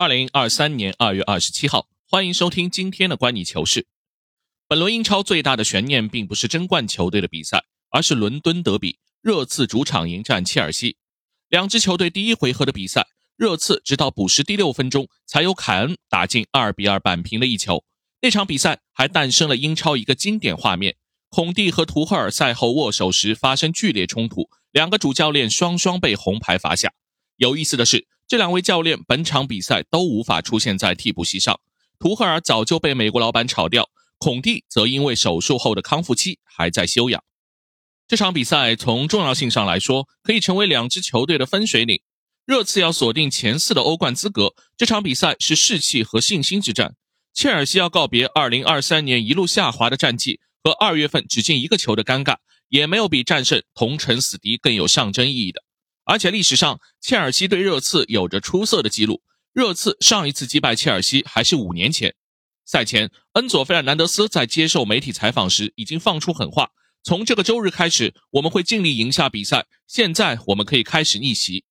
[0.00, 3.88] 二零二三年二月二十七号，欢迎收听今天的观你球事。
[4.68, 10.98] 本轮英超最大的悬念并不是争冠球队的比赛，而是伦敦德比，热刺主场迎战切尔西。
[11.48, 17.82] 两支球队第一回合的比赛，热刺直到补时第六分钟才由凯恩打进二比二扳平的一球。
[18.20, 20.94] 那场比赛还诞生了英超一个经典画面：
[21.28, 26.92] 孔蒂和图赫尔赛后握手时发生剧烈冲突，两个主教练双双被红牌罚下。
[27.34, 28.06] 有意思的是。
[28.28, 31.58] 这两位教练本场比赛都无法出现在替补席上，
[31.98, 37.24] 图赫尔早就被美国老板炒掉，孔蒂则因为手术后的康复期还在休养。
[38.06, 42.02] 这场比赛从重要性上来说，可以成为两支球队的分水岭。
[42.44, 46.90] 热刺要锁定前四的欧冠资格，这场比赛是士气和信心之战；
[47.32, 52.36] 切尔西要告别2023年一路下滑的战绩和二月份只进一个球的尴尬，
[52.68, 55.62] 也没有比战胜同城死敌更有象征意义的。
[56.08, 59.22] 而且历史上，切尔西对热刺有着出色的记录。
[59.52, 62.14] 热刺上一次击败切尔西还是五年前。
[62.64, 66.70] 赛前，恩佐·费尔南德斯在接受媒体采访时已经放出狠话：
[67.02, 69.66] 从这个周日开始，我们会尽力赢下比赛。
[69.86, 71.64] 现在我们可以开始逆袭。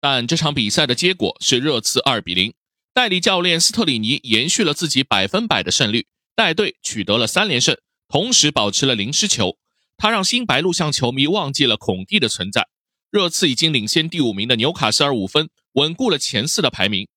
[0.00, 2.54] 但这场比赛的结果是热刺二比零。
[2.94, 9.58] 代理教练斯特里尼延续了自己百分百的胜率，带队取得了三连胜，同时保持了零失球。
[9.96, 12.68] 他让新白鹿巷球迷忘记了孔蒂的存在。
[13.10, 17.08] 热刺已经领先第五名的纽卡斯尔五分，稳固了前四的排名。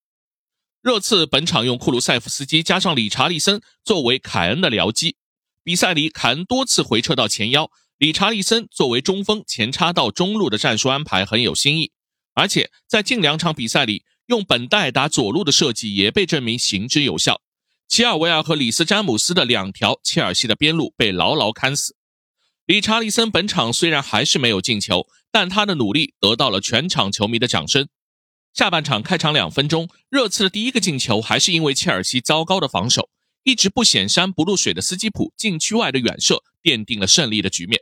[0.82, 5.16] 热刺本场用库鲁塞夫斯基加上理查利森作为凯恩的僚机，
[5.62, 11.92] 比赛里凯恩多次回撤到前腰，理查利森作为中锋前插到中路的战术安排很有新意。
[12.32, 17.42] 而且在近两场比赛里，用本代打左路的设计也被证明行之有效。
[17.88, 21.96] 齐尔维尔和里斯詹姆斯的两条切尔西的边路被牢牢看死。
[22.70, 25.08] 理查利森本场虽然还是没有进球。
[25.32, 27.88] 但他的努力得到了全场球迷的掌声。
[28.52, 33.08] 下半场开场两分钟，热刺的第一个进球还是因为切尔西糟糕的防守，
[33.44, 37.80] 一直不显山不露水的斯基普禁区外的远射奠定了胜利的局面。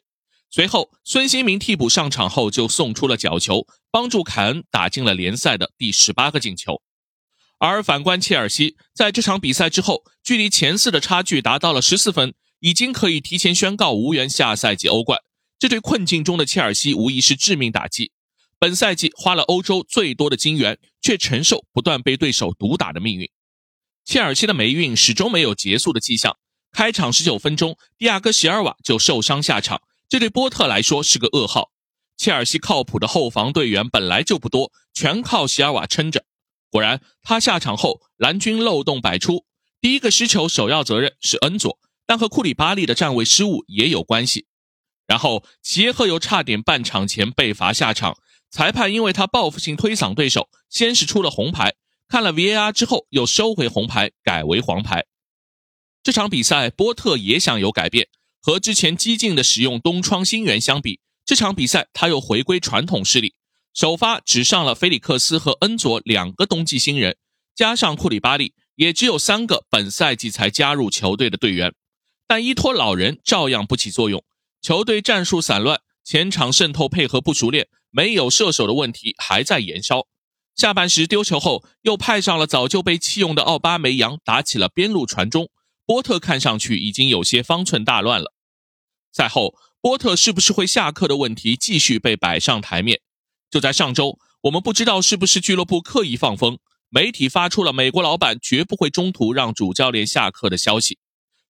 [0.51, 6.83] 随后，孙兴民替补上场后就送出了角球，帮助凯恩打进了联赛的第十八个进球。
[7.59, 15.21] 而反观切尔西，在这场比赛之后，距离前四的差距达到了十四分，已经可以提前宣告无缘下赛季欧冠。
[15.59, 18.13] 这对困境中的切尔西无疑是致命打击。
[18.59, 23.31] 本赛季花了欧洲最多的金元，却承受不断被对手毒打的命运。
[24.05, 26.37] 切尔西的霉运始终没有结束的迹象。
[26.73, 31.71] 开场十九分钟，蒂亚戈·席尔瓦就受伤下场，这对波特来说是个噩耗。
[32.17, 36.25] 切尔西靠谱的后防队员本来就不多，全靠席尔瓦撑着。
[36.71, 39.45] 果然，他下场后，蓝军漏洞百出。
[39.81, 44.47] 第一个失球首要责任是恩佐，但和库里巴利的站位失误也有关系。
[45.07, 48.17] 然后，齐耶赫又差点半场前被罚下场，
[48.51, 51.75] 裁判因为他报复性推搡对手，先是出了红牌，
[52.09, 55.05] 看了 VAR 之后又收回红牌，改为黄牌。
[56.03, 58.09] 这场比赛，波特也想有改变，
[58.41, 63.35] 和之前激进的使用东窗新援相比，这场比赛他又回归传统势力，
[63.75, 67.19] 首发只上了菲利克斯和恩佐两个冬季新人，
[67.55, 71.75] 加上库里巴利，也只有三个本赛季才加入球队的队员，
[72.29, 74.23] 但依托老人照样不起作用。
[74.61, 80.07] 球队战术散乱，前场渗透配合不熟练，没有射手的问题还在延烧。
[80.55, 85.49] 下半时丢球后，又派上了早就被弃用的奥巴梅扬打起了边路传中。
[85.87, 88.35] 波特看上去已经有些方寸大乱了。
[89.11, 93.01] 赛后，波特是不是会下课的问题继续被摆上台面。
[93.51, 96.59] 就在上周，我们不知道是不是俱乐部刻意放风，
[96.91, 100.99] 媒体发出了美国老板绝不会中途让主教练下课的消息。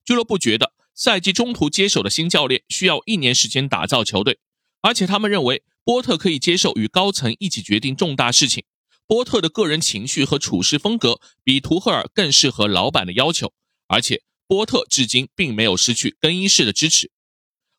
[0.09, 0.73] 俱乐部觉得。
[0.95, 4.39] 赛季中途接手的新教练需要一年时间打造球队，
[4.81, 8.63] 而且他们认为波特可以接受与高层一起决定重大事情。
[9.05, 13.53] 波特的个人情绪和处事风格比图赫尔更适合老板的要求，
[13.87, 17.11] 而且波特至今并没有失去更衣室的支持。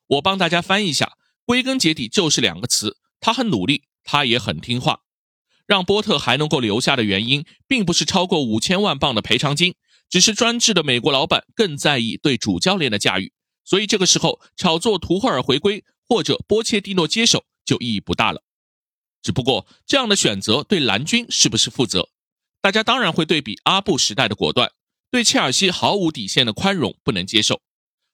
[0.07, 5.01] 我帮大家翻译一下，归根结底就是两个词：他很努力，他也很听话。
[5.67, 9.75] 让波特还能够留下的原因，并不是超过五千万镑的赔偿金。
[10.11, 13.31] 只是专制的美国老板更在意对主教练的驾驭，
[13.63, 18.43] 所以这个时候炒作图赫尔回归或者波切蒂诺接手就意义不大了。
[19.23, 22.09] 只不过这样的选择对蓝军是不是负责？
[22.59, 24.71] 大家当然会对比阿布时代的果断，
[25.09, 27.61] 对切尔西毫无底线的宽容不能接受，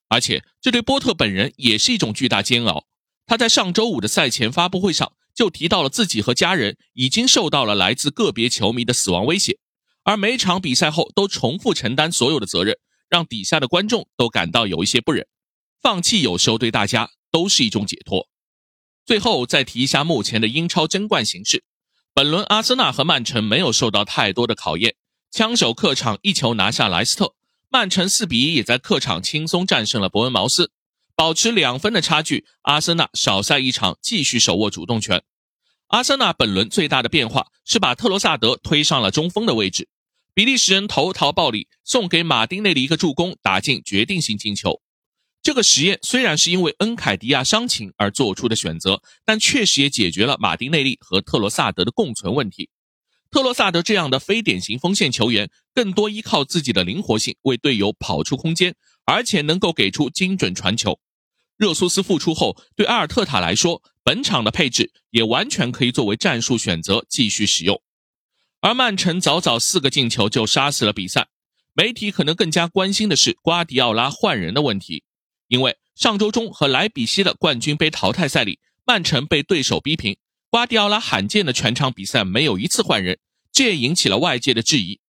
[0.07, 2.85] 而且这对波特本人也是一种巨大煎熬。
[3.25, 9.57] 他在上周五的赛前发布会上就提到了自己和家人已经受到了来自个别球迷的死亡威胁。
[10.07, 12.77] 而每场比赛后都重复承担所有的责任，
[13.09, 15.27] 让底下的观众都感到有一些不忍。
[15.81, 18.30] 放弃有时候对大家都是一种解脱。
[19.06, 21.65] 最后再提一下目前的英超争冠形势，
[22.13, 24.95] 本轮阿森纳和曼城没有受到太多的考验，
[25.30, 27.33] 枪手客场一球拿下莱斯特，
[27.68, 30.71] 曼城四比一也在客场轻松战胜了伯恩茅斯，
[31.18, 32.45] 保持两分的差距。
[32.62, 35.21] 阿森纳少赛一场，继续手握主动权。
[35.88, 39.89] 阿森纳本轮最大的变化是把特罗萨德推上了中锋的位置，
[40.37, 44.83] 比利时人投桃报李，送给马丁内利一个助攻，打进决定性进球。
[45.41, 52.69] 这个实验虽然是因为恩凯迪亚伤情而做出的选择，但确实也解决了马丁内利和特罗萨德的共存问题。
[53.31, 58.75] 特罗萨德这样的非典型锋线球员，更多依靠自己的灵活性为队友跑出空间，
[59.05, 60.99] 而且能够给出精准传球。
[61.57, 67.81] 热苏斯复出后，对阿尔特塔来说，本场的配置也完全可以作为战术选择继续使用。
[68.59, 71.27] 而曼城早早四个进球就杀死了比赛，
[71.74, 75.04] 媒体可能更加关心的是瓜迪奥拉换人的问题。
[75.48, 80.18] 因为上周中和莱比锡的冠军杯淘汰赛里，曼城被对手逼平，
[80.50, 83.19] 瓜迪奥拉罕见的全场比赛没有一次换人，
[83.51, 85.00] 这也引起了外界的质疑。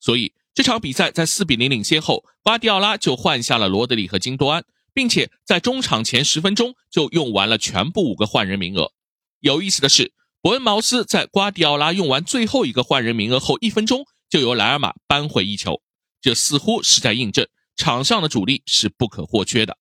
[0.00, 8.92] 所以这场比赛在四比零领先后，瓜迪奥拉就换下了罗德里和金多安，并且在中场前十分钟就用完了全部五个换人名额。
[9.40, 10.12] 有意思的是，
[10.46, 15.82] 伯恩茅斯在瓜迪奥拉用完最后一个换人名额后一分钟，就由莱尔马扳回一球，
[16.20, 19.76] 这似乎是在印证场上的主力是不可或缺的。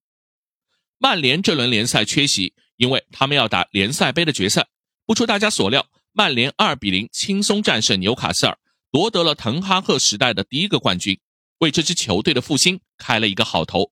[0.97, 4.65] 曼联这轮联赛缺席，因为他们要打联赛杯的决赛。
[5.05, 8.57] 不出大家所料，曼联二比零轻松战胜纽卡斯尔，
[8.91, 11.19] 夺得了滕哈赫时代的第一个冠军，
[11.59, 13.91] 为这支球队的复兴开了一个好头。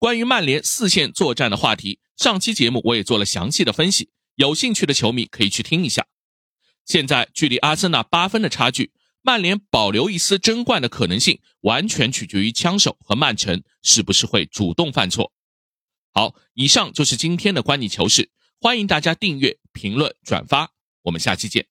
[0.00, 6.06] 关于曼联四线作战的话题，上期节目我也做了详细的分析，有兴趣的球迷可以去听一下。
[6.84, 8.92] 现在距离阿森纳八分的差距，
[9.22, 15.32] 曼联保留一丝争冠的可能性，完全取决于枪手和曼城是不是会主动犯错。
[16.12, 18.30] 好，以上就是今天的观你球事，
[18.60, 20.72] 欢迎大家订阅、评论、转发，
[21.02, 21.66] 我们下期见。